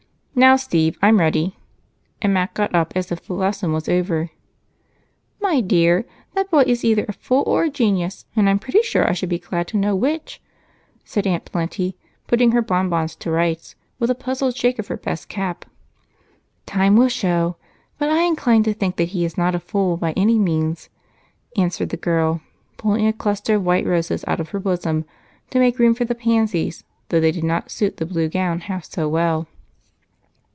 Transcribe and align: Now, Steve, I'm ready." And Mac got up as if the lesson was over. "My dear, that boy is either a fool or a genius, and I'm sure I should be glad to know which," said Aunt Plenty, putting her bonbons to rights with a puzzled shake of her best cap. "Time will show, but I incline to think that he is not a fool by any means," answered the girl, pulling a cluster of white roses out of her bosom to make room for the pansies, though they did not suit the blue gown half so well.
Now, 0.33 0.55
Steve, 0.55 0.97
I'm 1.03 1.19
ready." 1.19 1.57
And 2.19 2.33
Mac 2.33 2.55
got 2.55 2.73
up 2.73 2.93
as 2.95 3.11
if 3.11 3.23
the 3.27 3.33
lesson 3.33 3.73
was 3.73 3.87
over. 3.89 4.31
"My 5.39 5.59
dear, 5.61 6.05
that 6.33 6.49
boy 6.49 6.63
is 6.65 6.83
either 6.83 7.05
a 7.07 7.13
fool 7.13 7.43
or 7.45 7.65
a 7.65 7.69
genius, 7.69 8.25
and 8.35 8.49
I'm 8.49 8.59
sure 8.81 9.07
I 9.07 9.11
should 9.13 9.29
be 9.29 9.37
glad 9.37 9.67
to 9.67 9.77
know 9.77 9.95
which," 9.95 10.41
said 11.03 11.27
Aunt 11.27 11.45
Plenty, 11.45 11.95
putting 12.25 12.53
her 12.53 12.61
bonbons 12.61 13.15
to 13.17 13.29
rights 13.29 13.75
with 13.99 14.09
a 14.09 14.15
puzzled 14.15 14.55
shake 14.55 14.79
of 14.79 14.87
her 14.87 14.97
best 14.97 15.29
cap. 15.29 15.65
"Time 16.65 16.95
will 16.95 17.09
show, 17.09 17.57
but 17.99 18.09
I 18.09 18.23
incline 18.23 18.63
to 18.63 18.73
think 18.73 18.95
that 18.95 19.09
he 19.09 19.25
is 19.25 19.37
not 19.37 19.53
a 19.53 19.59
fool 19.59 19.95
by 19.97 20.13
any 20.13 20.39
means," 20.39 20.89
answered 21.55 21.89
the 21.89 21.97
girl, 21.97 22.41
pulling 22.77 23.05
a 23.05 23.13
cluster 23.13 23.55
of 23.55 23.65
white 23.65 23.85
roses 23.85 24.23
out 24.27 24.39
of 24.39 24.49
her 24.51 24.59
bosom 24.59 25.05
to 25.51 25.59
make 25.59 25.77
room 25.77 25.93
for 25.93 26.05
the 26.05 26.15
pansies, 26.15 26.83
though 27.09 27.19
they 27.19 27.31
did 27.33 27.43
not 27.43 27.69
suit 27.69 27.97
the 27.97 28.07
blue 28.07 28.27
gown 28.29 28.61
half 28.61 28.85
so 28.85 29.07
well. 29.07 29.47